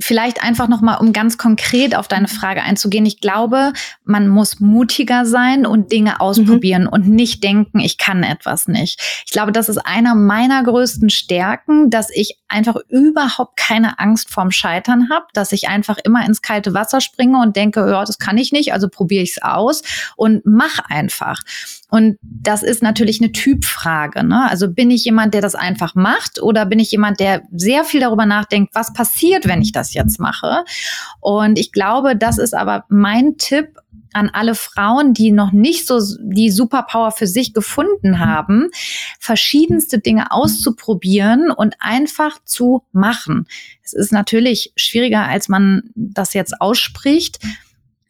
[0.00, 3.06] Vielleicht einfach noch mal, um ganz konkret auf deine Frage einzugehen.
[3.06, 3.72] Ich glaube,
[4.04, 6.88] man muss mutiger sein und Dinge ausprobieren mhm.
[6.88, 9.00] und nicht denken, ich kann etwas nicht.
[9.24, 14.50] Ich glaube, das ist einer meiner größten Stärken, dass ich einfach überhaupt keine Angst vorm
[14.50, 18.38] Scheitern habe, dass ich einfach immer ins kalte Wasser springe und denke, ja, das kann
[18.38, 19.82] ich nicht, also probiere ich es aus
[20.16, 21.40] und mach einfach.
[21.90, 24.22] Und das ist natürlich eine Typfrage.
[24.22, 24.48] Ne?
[24.50, 28.00] Also bin ich jemand, der das einfach macht oder bin ich jemand, der sehr viel
[28.00, 30.64] darüber nachdenkt, was passiert, wenn ich das jetzt mache?
[31.20, 33.78] Und ich glaube, das ist aber mein Tipp
[34.12, 38.70] an alle Frauen, die noch nicht so die Superpower für sich gefunden haben,
[39.18, 43.46] verschiedenste Dinge auszuprobieren und einfach zu machen.
[43.82, 47.38] Es ist natürlich schwieriger, als man das jetzt ausspricht,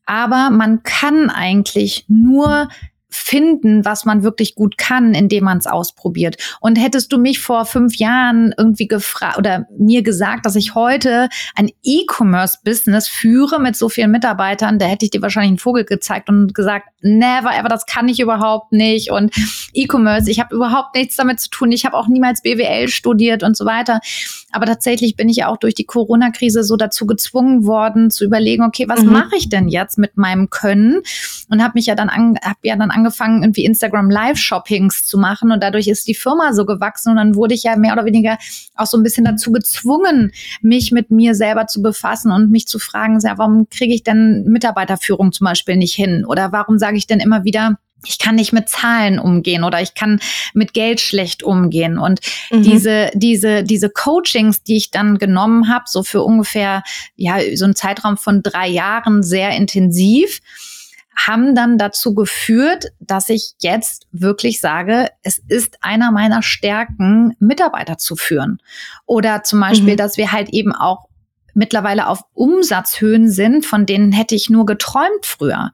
[0.07, 2.68] aber man kann eigentlich nur
[3.11, 6.37] finden, was man wirklich gut kann, indem man es ausprobiert.
[6.61, 11.29] Und hättest du mich vor fünf Jahren irgendwie gefragt oder mir gesagt, dass ich heute
[11.55, 16.29] ein E-Commerce-Business führe mit so vielen Mitarbeitern, da hätte ich dir wahrscheinlich einen Vogel gezeigt
[16.29, 19.11] und gesagt, never ever, das kann ich überhaupt nicht.
[19.11, 19.33] Und
[19.73, 21.73] E-Commerce, ich habe überhaupt nichts damit zu tun.
[21.73, 24.01] Ich habe auch niemals BWL studiert und so weiter.
[24.51, 28.63] Aber tatsächlich bin ich ja auch durch die Corona-Krise so dazu gezwungen worden, zu überlegen,
[28.63, 29.13] okay, was mhm.
[29.13, 31.03] mache ich denn jetzt mit meinem Können?
[31.51, 35.53] Und habe mich ja dann an, hab ja dann angefangen, irgendwie Instagram Live-Shoppings zu machen
[35.53, 38.39] und dadurch ist die Firma so gewachsen und dann wurde ich ja mehr oder weniger
[38.75, 40.33] auch so ein bisschen dazu gezwungen,
[40.63, 44.45] mich mit mir selber zu befassen und mich zu fragen, ja, warum kriege ich denn
[44.45, 46.25] Mitarbeiterführung zum Beispiel nicht hin?
[46.27, 49.94] Oder warum sage ich denn immer wieder, ich kann nicht mit Zahlen umgehen oder ich
[49.94, 50.20] kann
[50.55, 51.98] mit Geld schlecht umgehen.
[51.98, 52.20] Und
[52.51, 52.62] mhm.
[52.62, 56.83] diese, diese, diese Coachings, die ich dann genommen habe, so für ungefähr,
[57.16, 60.40] ja, so einen Zeitraum von drei Jahren sehr intensiv,
[61.14, 67.98] haben dann dazu geführt, dass ich jetzt wirklich sage, es ist einer meiner Stärken, Mitarbeiter
[67.98, 68.62] zu führen.
[69.05, 69.98] Oder zum Beispiel, mhm.
[69.98, 71.08] dass wir halt eben auch
[71.59, 75.73] mittlerweile auf Umsatzhöhen sind, von denen hätte ich nur geträumt früher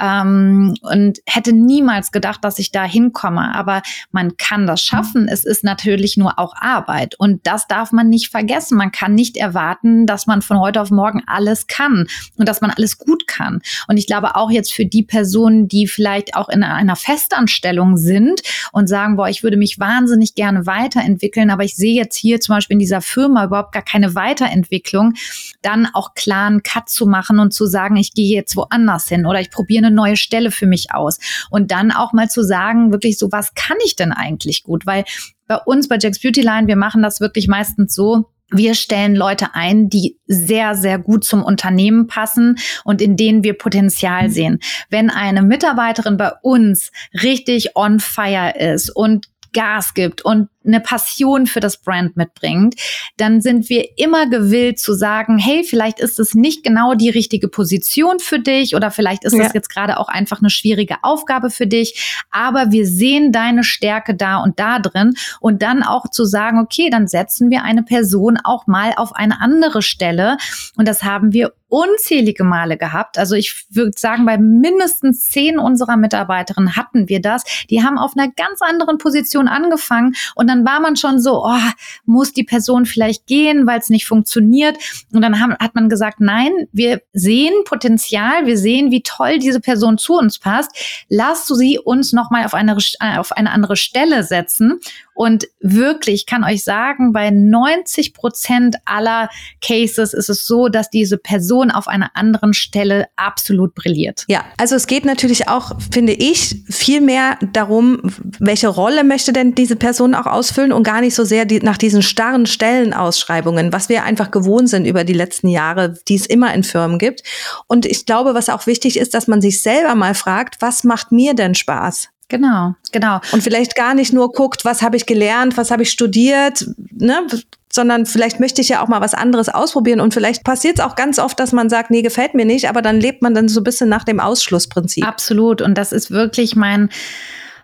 [0.00, 3.54] ähm, und hätte niemals gedacht, dass ich da hinkomme.
[3.54, 5.28] Aber man kann das schaffen.
[5.28, 8.76] Es ist natürlich nur auch Arbeit und das darf man nicht vergessen.
[8.76, 12.72] Man kann nicht erwarten, dass man von heute auf morgen alles kann und dass man
[12.72, 13.60] alles gut kann.
[13.86, 18.42] Und ich glaube auch jetzt für die Personen, die vielleicht auch in einer Festanstellung sind
[18.72, 22.56] und sagen, boah, ich würde mich wahnsinnig gerne weiterentwickeln, aber ich sehe jetzt hier zum
[22.56, 25.14] Beispiel in dieser Firma überhaupt gar keine Weiterentwicklung,
[25.62, 29.40] dann auch klaren Cut zu machen und zu sagen, ich gehe jetzt woanders hin oder
[29.40, 31.18] ich probiere eine neue Stelle für mich aus.
[31.50, 34.86] Und dann auch mal zu sagen, wirklich so, was kann ich denn eigentlich gut?
[34.86, 35.04] Weil
[35.46, 39.54] bei uns bei Jack's Beauty Line, wir machen das wirklich meistens so, wir stellen Leute
[39.54, 44.58] ein, die sehr, sehr gut zum Unternehmen passen und in denen wir Potenzial sehen.
[44.88, 46.90] Wenn eine Mitarbeiterin bei uns
[47.22, 52.74] richtig on fire ist und Gas gibt und eine Passion für das Brand mitbringt,
[53.16, 57.48] dann sind wir immer gewillt zu sagen, hey, vielleicht ist es nicht genau die richtige
[57.48, 59.50] Position für dich oder vielleicht ist ja.
[59.52, 64.38] jetzt gerade auch einfach eine schwierige Aufgabe für dich, aber wir sehen deine Stärke da
[64.38, 68.66] und da drin und dann auch zu sagen, okay, dann setzen wir eine Person auch
[68.66, 70.36] mal auf eine andere Stelle
[70.76, 73.16] und das haben wir unzählige Male gehabt.
[73.16, 77.44] Also ich würde sagen, bei mindestens zehn unserer Mitarbeiterinnen hatten wir das.
[77.70, 81.70] Die haben auf einer ganz anderen Position angefangen und dann war man schon so, oh,
[82.04, 84.76] muss die Person vielleicht gehen, weil es nicht funktioniert.
[85.12, 89.60] Und dann haben, hat man gesagt, nein, wir sehen Potenzial, wir sehen, wie toll diese
[89.60, 90.70] Person zu uns passt.
[91.08, 92.76] Lass du sie uns nochmal auf eine,
[93.18, 94.80] auf eine andere Stelle setzen.
[95.20, 99.28] Und wirklich, ich kann euch sagen, bei 90 Prozent aller
[99.60, 104.24] Cases ist es so, dass diese Person auf einer anderen Stelle absolut brilliert.
[104.28, 108.00] Ja, also es geht natürlich auch, finde ich, viel mehr darum,
[108.38, 111.76] welche Rolle möchte denn diese Person auch ausfüllen und gar nicht so sehr die, nach
[111.76, 116.54] diesen starren Stellenausschreibungen, was wir einfach gewohnt sind über die letzten Jahre, die es immer
[116.54, 117.24] in Firmen gibt.
[117.66, 121.12] Und ich glaube, was auch wichtig ist, dass man sich selber mal fragt, was macht
[121.12, 122.08] mir denn Spaß?
[122.30, 123.20] Genau, genau.
[123.32, 127.26] Und vielleicht gar nicht nur guckt, was habe ich gelernt, was habe ich studiert, ne?
[127.72, 130.96] sondern vielleicht möchte ich ja auch mal was anderes ausprobieren und vielleicht passiert es auch
[130.96, 133.60] ganz oft, dass man sagt, nee, gefällt mir nicht, aber dann lebt man dann so
[133.60, 135.06] ein bisschen nach dem Ausschlussprinzip.
[135.06, 136.88] Absolut und das ist wirklich mein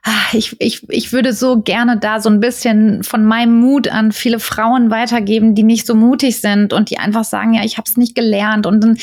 [0.04, 4.12] ah, ich, ich, ich würde so gerne da so ein bisschen von meinem Mut an
[4.12, 7.88] viele Frauen weitergeben, die nicht so mutig sind und die einfach sagen, ja, ich habe
[7.88, 8.98] es nicht gelernt und dann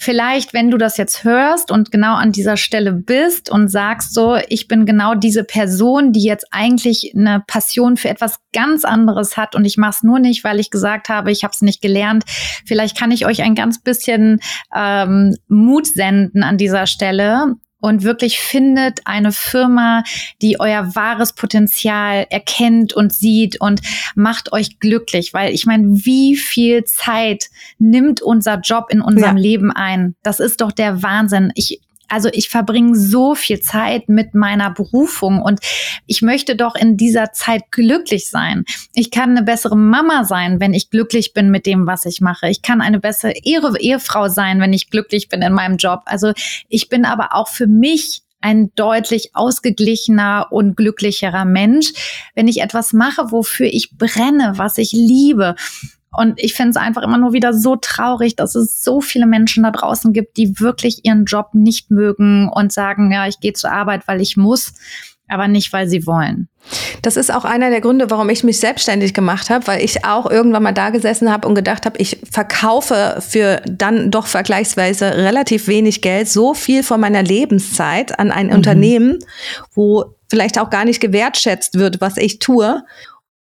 [0.00, 4.38] vielleicht, wenn du das jetzt hörst und genau an dieser Stelle bist und sagst so,
[4.48, 9.54] ich bin genau diese Person, die jetzt eigentlich eine Passion für etwas ganz anderes hat
[9.54, 12.24] und ich mache es nur nicht, weil ich gesagt habe, ich habe es nicht gelernt.
[12.64, 14.40] Vielleicht kann ich euch ein ganz bisschen
[14.74, 20.04] ähm, Mut senden an dieser Stelle und wirklich findet eine Firma,
[20.42, 23.80] die euer wahres Potenzial erkennt und sieht und
[24.14, 29.42] macht euch glücklich, weil ich meine, wie viel Zeit nimmt unser Job in unserem ja.
[29.42, 30.14] Leben ein?
[30.22, 31.52] Das ist doch der Wahnsinn.
[31.54, 35.60] Ich also ich verbringe so viel Zeit mit meiner Berufung und
[36.06, 38.64] ich möchte doch in dieser Zeit glücklich sein.
[38.94, 42.48] Ich kann eine bessere Mama sein, wenn ich glücklich bin mit dem, was ich mache.
[42.48, 46.00] Ich kann eine bessere Ehe Ehefrau sein, wenn ich glücklich bin in meinem Job.
[46.06, 46.32] Also
[46.68, 51.92] ich bin aber auch für mich ein deutlich ausgeglichener und glücklicherer Mensch,
[52.34, 55.54] wenn ich etwas mache, wofür ich brenne, was ich liebe.
[56.12, 59.62] Und ich finde es einfach immer nur wieder so traurig, dass es so viele Menschen
[59.62, 63.70] da draußen gibt, die wirklich ihren Job nicht mögen und sagen, ja, ich gehe zur
[63.70, 64.72] Arbeit, weil ich muss,
[65.28, 66.48] aber nicht, weil sie wollen.
[67.02, 70.28] Das ist auch einer der Gründe, warum ich mich selbstständig gemacht habe, weil ich auch
[70.28, 75.68] irgendwann mal da gesessen habe und gedacht habe, ich verkaufe für dann doch vergleichsweise relativ
[75.68, 78.54] wenig Geld so viel von meiner Lebenszeit an ein mhm.
[78.54, 79.18] Unternehmen,
[79.72, 82.82] wo vielleicht auch gar nicht gewertschätzt wird, was ich tue.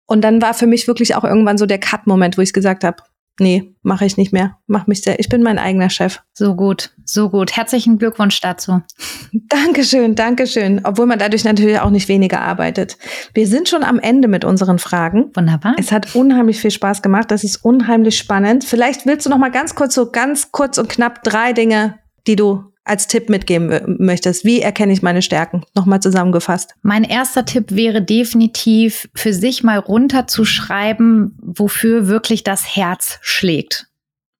[0.07, 3.03] Und dann war für mich wirklich auch irgendwann so der Cut-Moment, wo ich gesagt habe,
[3.39, 4.57] nee, mache ich nicht mehr.
[4.67, 6.21] Mach mich sehr, ich bin mein eigener Chef.
[6.33, 7.55] So gut, so gut.
[7.55, 8.81] Herzlichen Glückwunsch dazu.
[9.33, 10.81] Dankeschön, Dankeschön.
[10.83, 12.97] Obwohl man dadurch natürlich auch nicht weniger arbeitet.
[13.33, 15.31] Wir sind schon am Ende mit unseren Fragen.
[15.35, 15.75] Wunderbar.
[15.77, 17.31] Es hat unheimlich viel Spaß gemacht.
[17.31, 18.63] Das ist unheimlich spannend.
[18.63, 22.35] Vielleicht willst du noch mal ganz kurz, so ganz kurz und knapp drei Dinge, die
[22.35, 24.45] du als Tipp mitgeben möchtest?
[24.45, 25.63] Wie erkenne ich meine Stärken?
[25.75, 26.75] Nochmal zusammengefasst.
[26.81, 33.87] Mein erster Tipp wäre definitiv, für sich mal runterzuschreiben, wofür wirklich das Herz schlägt.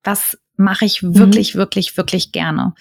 [0.03, 1.59] Was mache ich wirklich, mhm.
[1.59, 2.73] wirklich, wirklich gerne.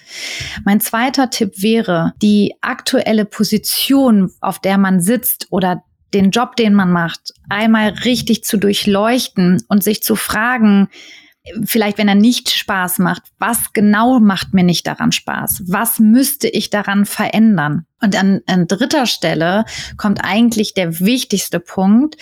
[0.65, 6.73] Mein zweiter Tipp wäre, die aktuelle Position, auf der man sitzt oder den Job, den
[6.73, 10.89] man macht, einmal richtig zu durchleuchten und sich zu fragen,
[11.63, 15.63] vielleicht wenn er nicht Spaß macht, was genau macht mir nicht daran Spaß?
[15.67, 17.85] Was müsste ich daran verändern?
[18.01, 19.65] Und an, an dritter Stelle
[19.97, 22.15] kommt eigentlich der wichtigste Punkt,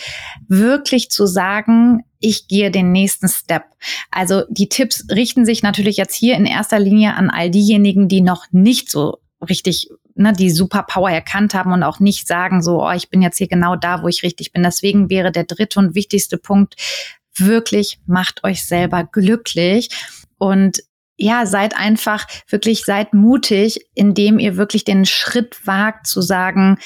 [0.48, 3.64] wirklich zu sagen, ich gehe den nächsten Step.
[4.10, 8.22] Also die Tipps richten sich natürlich jetzt hier in erster Linie an all diejenigen, die
[8.22, 12.92] noch nicht so richtig ne, die Superpower erkannt haben und auch nicht sagen, so, oh,
[12.92, 14.62] ich bin jetzt hier genau da, wo ich richtig bin.
[14.62, 16.74] Deswegen wäre der dritte und wichtigste Punkt,
[17.38, 19.90] wirklich macht euch selber glücklich
[20.38, 20.80] und
[21.18, 26.78] ja, seid einfach wirklich, seid mutig, indem ihr wirklich den Schritt wagt zu sagen,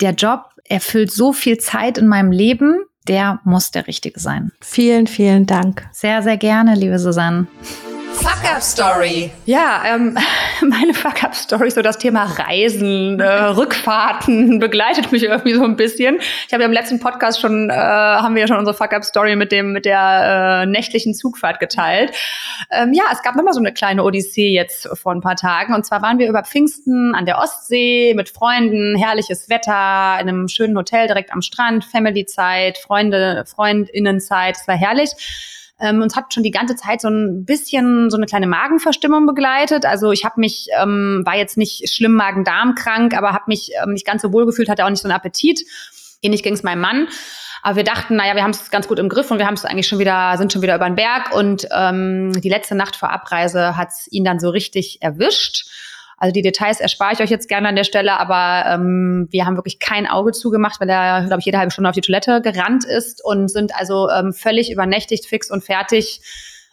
[0.00, 4.50] der Job erfüllt so viel Zeit in meinem Leben, der muss der richtige sein.
[4.60, 5.88] Vielen, vielen Dank.
[5.92, 7.46] Sehr, sehr gerne, liebe Susanne.
[8.16, 9.30] Fuck-Up-Story.
[9.44, 10.16] Ja, ähm,
[10.62, 13.26] meine Fuck-Up-Story, so das Thema Reisen, äh,
[13.56, 16.18] Rückfahrten begleitet mich irgendwie so ein bisschen.
[16.46, 19.52] Ich habe ja im letzten Podcast schon, äh, haben wir ja schon unsere Fuck-Up-Story mit
[19.52, 22.12] dem, mit der äh, nächtlichen Zugfahrt geteilt.
[22.70, 25.74] Ähm, ja, es gab nochmal so eine kleine Odyssee jetzt vor ein paar Tagen.
[25.74, 30.48] Und zwar waren wir über Pfingsten an der Ostsee mit Freunden, herrliches Wetter, in einem
[30.48, 35.10] schönen Hotel direkt am Strand, Family-Zeit, Freunde, Freundinnenzeit, es war herrlich.
[35.78, 39.84] Ähm, uns hat schon die ganze Zeit so ein bisschen so eine kleine Magenverstimmung begleitet.
[39.84, 43.92] Also ich habe mich, ähm, war jetzt nicht schlimm Magen-Darm krank, aber habe mich ähm,
[43.92, 45.60] nicht ganz so wohl gefühlt, hatte auch nicht so einen Appetit.
[46.22, 47.08] Ähnlich ging es meinem Mann.
[47.62, 49.64] Aber wir dachten, naja, wir haben es ganz gut im Griff und wir haben es
[49.64, 51.34] eigentlich schon wieder, sind schon wieder über den Berg.
[51.34, 55.68] Und ähm, die letzte Nacht vor Abreise hat ihn dann so richtig erwischt.
[56.18, 59.56] Also die Details erspare ich euch jetzt gerne an der Stelle, aber ähm, wir haben
[59.56, 62.84] wirklich kein Auge zugemacht, weil er, glaube ich, jede halbe Stunde auf die Toilette gerannt
[62.86, 66.22] ist und sind also ähm, völlig übernächtigt, fix und fertig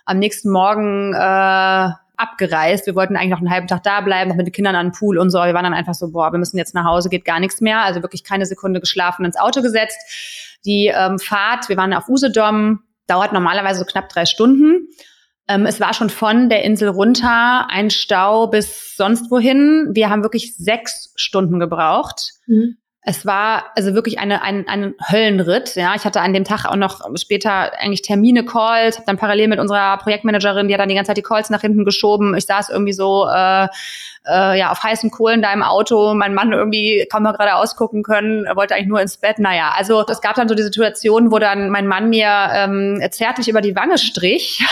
[0.05, 2.85] am nächsten Morgen äh, abgereist.
[2.85, 4.91] Wir wollten eigentlich noch einen halben Tag da bleiben, noch mit den Kindern an den
[4.93, 5.39] Pool und so.
[5.39, 7.81] Wir waren dann einfach so, boah, wir müssen jetzt nach Hause, geht gar nichts mehr.
[7.81, 10.59] Also wirklich keine Sekunde geschlafen, ins Auto gesetzt.
[10.65, 14.87] Die ähm, Fahrt, wir waren auf Usedom, dauert normalerweise so knapp drei Stunden.
[15.47, 19.89] Ähm, es war schon von der Insel runter ein Stau bis sonst wohin.
[19.93, 22.31] Wir haben wirklich sechs Stunden gebraucht.
[22.47, 22.77] Mhm.
[23.05, 25.75] Es war also wirklich eine, ein, ein Höllenritt.
[25.75, 29.49] Ja, ich hatte an dem Tag auch noch später eigentlich Termine, Calls, habe dann parallel
[29.49, 32.33] mit unserer Projektmanagerin, die hat dann die ganze Zeit die Calls nach hinten geschoben.
[32.37, 33.67] Ich saß irgendwie so äh,
[34.25, 36.13] äh, ja auf heißen Kohlen da im Auto.
[36.13, 39.37] Mein Mann irgendwie kaum mal gerade ausgucken können, er wollte eigentlich nur ins Bett.
[39.37, 43.49] Naja, also es gab dann so die Situation, wo dann mein Mann mir ähm, zärtlich
[43.49, 44.63] über die Wange strich.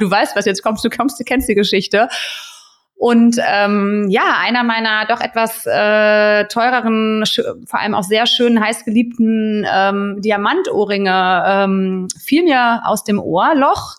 [0.00, 2.08] Du weißt, was jetzt kommst, du kommst, du kennst die Geschichte.
[2.96, 7.24] Und ähm, ja, einer meiner doch etwas äh, teureren,
[7.66, 13.96] vor allem auch sehr schönen, heißgeliebten ähm, Diamantohrringe ähm, fiel mir aus dem Ohrloch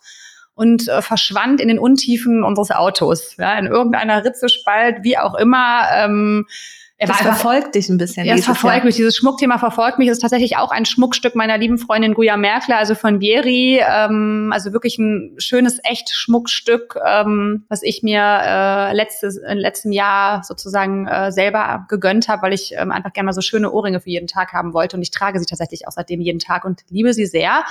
[0.56, 3.36] und äh, verschwand in den Untiefen unseres Autos.
[3.38, 5.88] Ja, in irgendeiner Ritzespalt, wie auch immer.
[5.94, 6.48] Ähm,
[6.98, 8.26] er das verfolgt dich ein bisschen.
[8.26, 8.86] Ja, es verfolgt Jahr.
[8.86, 8.96] mich.
[8.96, 10.08] Dieses Schmuckthema verfolgt mich.
[10.08, 13.82] Es ist tatsächlich auch ein Schmuckstück meiner lieben Freundin Guya Merkler, also von Vieri.
[13.86, 19.92] Ähm, also wirklich ein schönes, echt Schmuckstück, ähm, was ich mir äh, letztes, in letztem
[19.92, 24.00] Jahr sozusagen äh, selber gegönnt habe, weil ich ähm, einfach gerne mal so schöne Ohrringe
[24.00, 24.96] für jeden Tag haben wollte.
[24.96, 27.66] Und ich trage sie tatsächlich auch seitdem jeden Tag und liebe sie sehr.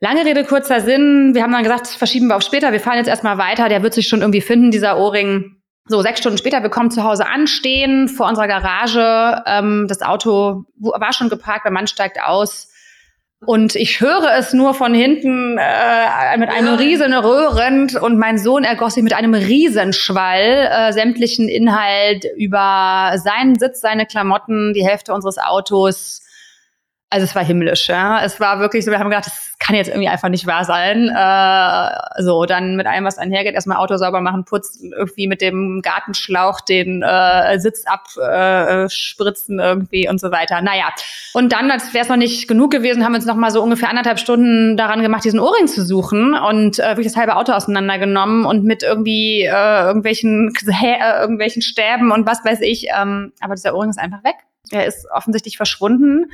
[0.00, 1.34] Lange Rede, kurzer Sinn.
[1.34, 2.72] Wir haben dann gesagt, verschieben wir auf später.
[2.72, 3.70] Wir fahren jetzt erstmal weiter.
[3.70, 5.59] Der wird sich schon irgendwie finden, dieser Ohrring.
[5.90, 9.42] So, sechs Stunden später, wir kommen zu Hause an, stehen vor unserer Garage.
[9.44, 12.68] Ähm, das Auto war schon geparkt, der Mann steigt aus.
[13.44, 18.62] Und ich höre es nur von hinten äh, mit einem riesen Röhrend und mein Sohn
[18.62, 25.12] ergoss sich mit einem Riesenschwall äh, sämtlichen Inhalt über seinen Sitz, seine Klamotten, die Hälfte
[25.12, 26.22] unseres Autos.
[27.08, 28.22] Also es war himmlisch, ja.
[28.22, 31.08] Es war wirklich so, wir haben gedacht, das kann jetzt irgendwie einfach nicht wahr sein.
[31.08, 35.80] Äh, so, dann mit allem, was einhergeht, erstmal Auto sauber machen, putzen, irgendwie mit dem
[35.80, 40.60] Gartenschlauch den äh, Sitz abspritzen äh, irgendwie und so weiter.
[40.60, 40.88] Naja.
[41.34, 43.62] Und dann, als wäre es noch nicht genug gewesen, haben wir uns noch mal so
[43.62, 47.52] ungefähr anderthalb Stunden daran gemacht, diesen Ohrring zu suchen und äh, wirklich das halbe Auto
[47.52, 50.52] auseinandergenommen und mit irgendwie äh, irgendwelchen,
[50.82, 52.88] äh, irgendwelchen Stäben und was weiß ich.
[52.88, 54.34] Ähm, aber dieser Ohrring ist einfach weg.
[54.72, 56.26] Er ist offensichtlich verschwunden.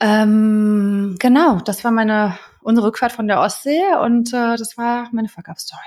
[0.00, 5.28] Ähm, genau, das war meine unsere Rückfahrt von der Ostsee und äh, das war meine
[5.28, 5.80] Fuck-Up-Story.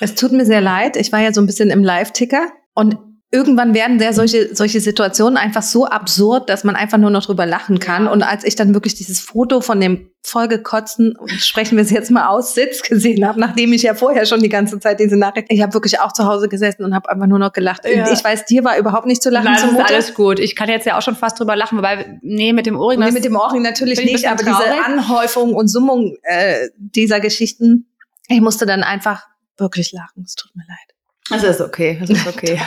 [0.00, 0.96] Es tut mir sehr leid.
[0.96, 2.96] Ich war ja so ein bisschen im Live-Ticker und
[3.32, 7.46] irgendwann werden der solche, solche Situationen einfach so absurd, dass man einfach nur noch drüber
[7.46, 8.08] lachen kann.
[8.08, 12.26] Und als ich dann wirklich dieses Foto von dem vollgekotzten, sprechen wir es jetzt mal
[12.26, 15.62] aus, Sitz gesehen habe, nachdem ich ja vorher schon die ganze Zeit diese Nachricht, ich
[15.62, 17.82] habe wirklich auch zu Hause gesessen und habe einfach nur noch gelacht.
[17.84, 18.12] Ja.
[18.12, 19.82] Ich weiß, dir war überhaupt nicht zu lachen Nein, zumute.
[19.82, 20.40] ist alles gut.
[20.40, 22.98] Ich kann jetzt ja auch schon fast drüber lachen, wobei, nee, mit dem Ohrring.
[22.98, 24.66] Nee, mit dem Ohrring natürlich nicht, aber traurig.
[24.72, 27.86] diese Anhäufung und Summung äh, dieser Geschichten,
[28.28, 29.22] ich musste dann einfach
[29.56, 30.24] wirklich lachen.
[30.24, 30.89] Es tut mir leid.
[31.34, 32.60] Es ist okay, es ist okay.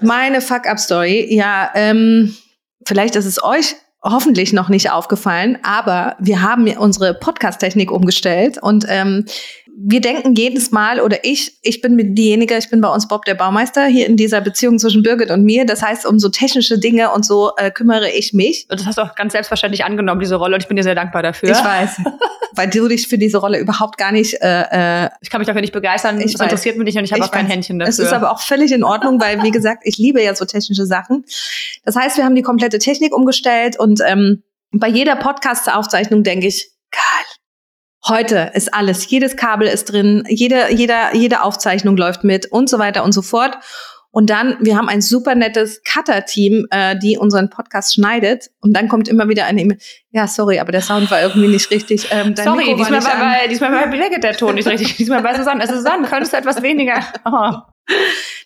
[0.00, 2.34] Meine Fuck-Up-Story, ja, ähm,
[2.86, 8.84] vielleicht ist es euch hoffentlich noch nicht aufgefallen, aber wir haben unsere Podcast-Technik umgestellt und
[8.88, 9.24] ähm,
[9.78, 13.26] wir denken jedes Mal, oder ich, ich bin mit diejenige, ich bin bei uns Bob
[13.26, 15.66] der Baumeister hier in dieser Beziehung zwischen Birgit und mir.
[15.66, 18.66] Das heißt, um so technische Dinge und so äh, kümmere ich mich.
[18.70, 20.94] Und das hast du auch ganz selbstverständlich angenommen, diese Rolle, und ich bin dir sehr
[20.94, 21.50] dankbar dafür.
[21.50, 22.00] Ich weiß,
[22.54, 24.40] weil du dich für diese Rolle überhaupt gar nicht.
[24.40, 26.46] Äh, äh ich kann mich dafür nicht begeistern, ich das weiß.
[26.46, 27.90] interessiert mich nicht und ich habe auch kein Händchen dafür.
[27.90, 30.86] Es ist aber auch völlig in Ordnung, weil, wie gesagt, ich liebe ja so technische
[30.86, 31.26] Sachen.
[31.84, 36.70] Das heißt, wir haben die komplette Technik umgestellt und ähm, bei jeder Podcast-Aufzeichnung denke ich,
[36.90, 37.36] geil
[38.08, 42.78] Heute ist alles, jedes Kabel ist drin, jede, jeder, jede Aufzeichnung läuft mit und so
[42.78, 43.58] weiter und so fort.
[44.12, 48.48] Und dann, wir haben ein super nettes Cutter-Team, äh, die unseren Podcast schneidet.
[48.60, 49.78] Und dann kommt immer wieder eine E-Mail.
[50.10, 52.06] Ja, sorry, aber der Sound war irgendwie nicht richtig.
[52.10, 54.96] Ähm, sorry, Mikro diesmal war, bei, diesmal war bei der Ton nicht richtig.
[54.96, 55.60] diesmal bei Susanne.
[55.60, 57.00] Also Susanne, könntest du etwas weniger?
[57.26, 57.56] Oh.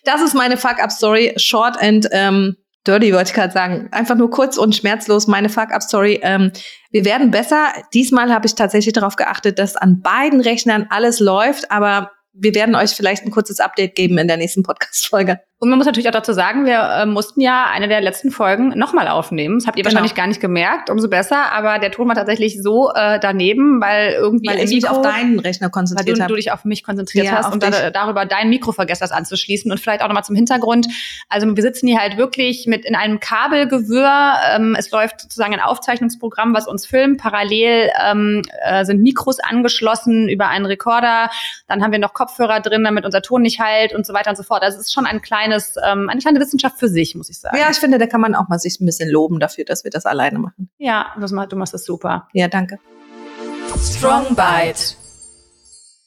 [0.03, 1.35] Das ist meine Fuck-Up-Story.
[1.37, 3.89] Short and ähm, dirty, wollte ich gerade sagen.
[3.91, 6.19] Einfach nur kurz und schmerzlos meine Fuck-Up-Story.
[6.23, 6.51] Ähm,
[6.91, 7.73] wir werden besser.
[7.93, 12.75] Diesmal habe ich tatsächlich darauf geachtet, dass an beiden Rechnern alles läuft, aber wir werden
[12.75, 15.39] euch vielleicht ein kurzes Update geben in der nächsten Podcast-Folge.
[15.63, 18.69] Und man muss natürlich auch dazu sagen, wir äh, mussten ja eine der letzten Folgen
[18.69, 19.59] nochmal aufnehmen.
[19.59, 19.93] Das habt ihr genau.
[19.93, 21.51] wahrscheinlich gar nicht gemerkt, umso besser.
[21.53, 25.37] Aber der Ton war tatsächlich so äh, daneben, weil irgendwie weil ich mich auf deinen
[25.37, 26.21] Rechner konzentriert habe.
[26.21, 29.03] Weil du, du, dich auf mich konzentriert ja, hast und da, darüber dein Mikro vergessen
[29.03, 29.71] hast anzuschließen.
[29.71, 30.87] Und vielleicht auch nochmal zum Hintergrund.
[31.29, 34.33] Also wir sitzen hier halt wirklich mit in einem Kabelgewirr.
[34.55, 37.21] Ähm, es läuft sozusagen ein Aufzeichnungsprogramm, was uns filmt.
[37.21, 41.29] Parallel ähm, äh, sind Mikros angeschlossen über einen Rekorder.
[41.67, 44.37] Dann haben wir noch Kopfhörer drin, damit unser Ton nicht halt und so weiter und
[44.37, 44.63] so fort.
[44.63, 47.39] Also es ist schon ein kleines kleines, ähm, eine kleine Wissenschaft für sich, muss ich
[47.39, 47.57] sagen.
[47.57, 49.91] Ja, ich finde, da kann man auch mal sich ein bisschen loben dafür, dass wir
[49.91, 50.69] das alleine machen.
[50.77, 52.27] Ja, das, du machst das super.
[52.33, 52.79] Ja, danke.
[53.77, 55.00] Strong Bite.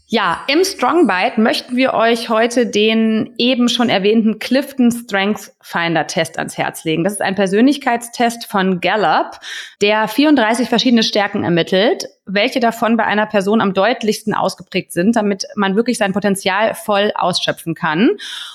[0.07, 6.37] Ja, im Strongbite möchten wir euch heute den eben schon erwähnten Clifton Strength Finder Test
[6.37, 7.05] ans Herz legen.
[7.05, 9.41] Das ist ein Persönlichkeitstest von Gallup,
[9.81, 15.45] der 34 verschiedene Stärken ermittelt, welche davon bei einer Person am deutlichsten ausgeprägt sind, damit
[15.57, 18.11] man wirklich sein Potenzial voll ausschöpfen kann.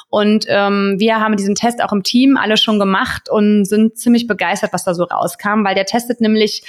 [0.10, 4.28] Und ähm, wir haben diesen Test auch im Team alle schon gemacht und sind ziemlich
[4.28, 6.62] begeistert, was da so rauskam, weil der testet nämlich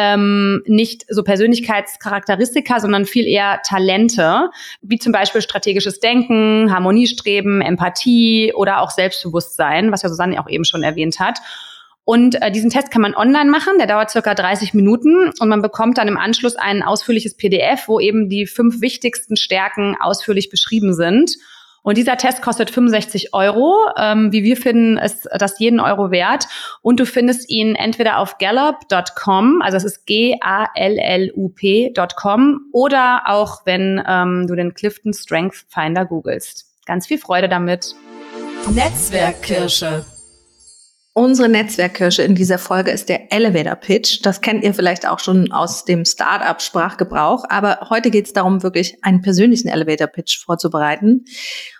[0.00, 4.48] ähm, nicht so Persönlichkeitscharakteristika, sondern viel eher Talente,
[4.80, 10.64] wie zum Beispiel strategisches Denken, Harmoniestreben, Empathie oder auch Selbstbewusstsein, was ja Susanne auch eben
[10.64, 11.40] schon erwähnt hat.
[12.04, 15.62] Und äh, diesen Test kann man online machen, der dauert circa 30 Minuten und man
[15.62, 20.94] bekommt dann im Anschluss ein ausführliches PDF, wo eben die fünf wichtigsten Stärken ausführlich beschrieben
[20.94, 21.32] sind.
[21.88, 23.74] Und dieser Test kostet 65 Euro.
[23.96, 26.46] Ähm, wie wir finden, ist das jeden Euro wert.
[26.82, 30.50] Und du findest ihn entweder auf gallup.com, also es ist G-A-L-L-U-P.com,
[32.74, 36.66] oder auch, wenn ähm, du den Clifton Strength Finder googelst.
[36.84, 37.94] Ganz viel Freude damit.
[38.70, 40.04] Netzwerkkirsche.
[41.14, 44.20] Unsere Netzwerkkirsche in dieser Folge ist der Elevator Pitch.
[44.22, 47.44] Das kennt ihr vielleicht auch schon aus dem Startup-Sprachgebrauch.
[47.48, 51.24] Aber heute geht es darum, wirklich einen persönlichen Elevator Pitch vorzubereiten.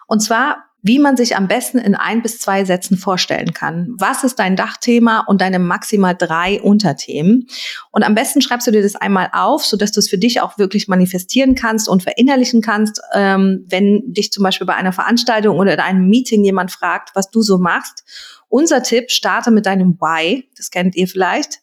[0.08, 3.94] Und zwar, wie man sich am besten in ein bis zwei Sätzen vorstellen kann.
[3.98, 7.46] Was ist dein Dachthema und deine maximal drei Unterthemen?
[7.92, 10.58] Und am besten schreibst du dir das einmal auf, sodass du es für dich auch
[10.58, 15.74] wirklich manifestieren kannst und verinnerlichen kannst, ähm, wenn dich zum Beispiel bei einer Veranstaltung oder
[15.74, 18.04] in einem Meeting jemand fragt, was du so machst
[18.48, 21.60] unser Tipp, starte mit deinem Why, das kennt ihr vielleicht.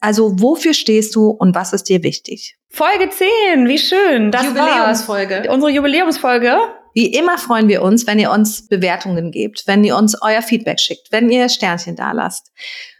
[0.00, 2.56] Also wofür stehst du und was ist dir wichtig?
[2.68, 4.30] Folge 10, wie schön.
[4.30, 5.36] Das Jubiläumsfolge.
[5.36, 5.48] War's.
[5.48, 6.56] Unsere Jubiläumsfolge.
[6.94, 10.78] Wie immer freuen wir uns, wenn ihr uns Bewertungen gebt, wenn ihr uns euer Feedback
[10.78, 12.52] schickt, wenn ihr Sternchen da lasst.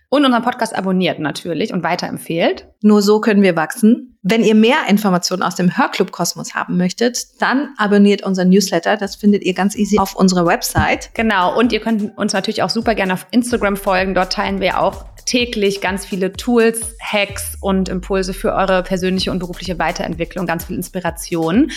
[0.09, 2.69] Und unseren Podcast abonniert natürlich und weiterempfehlt.
[2.83, 4.17] Nur so können wir wachsen.
[4.23, 8.97] Wenn ihr mehr Informationen aus dem Hörclub Kosmos haben möchtet, dann abonniert unseren Newsletter.
[8.97, 11.11] Das findet ihr ganz easy auf unserer Website.
[11.15, 11.59] Genau.
[11.59, 14.15] Und ihr könnt uns natürlich auch super gerne auf Instagram folgen.
[14.15, 19.41] Dort teilen wir auch täglich ganz viele Tools, Hacks und Impulse für eure persönliche und
[19.41, 21.71] berufliche Weiterentwicklung, ganz viel Inspiration.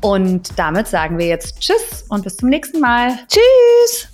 [0.00, 3.18] Und damit sagen wir jetzt Tschüss und bis zum nächsten Mal.
[3.28, 4.08] Tschüss!